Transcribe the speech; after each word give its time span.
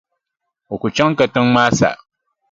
O 0.73 0.75
ku 0.81 0.87
chaŋ 0.95 1.11
katiŋa 1.19 1.49
maa 1.55 1.71
sa. 1.79 1.89